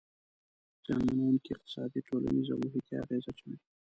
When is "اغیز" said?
3.03-3.23